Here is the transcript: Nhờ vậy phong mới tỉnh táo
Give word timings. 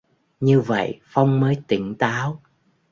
Nhờ 0.39 0.61
vậy 0.61 0.99
phong 1.03 1.39
mới 1.39 1.61
tỉnh 1.67 1.95
táo 1.95 2.41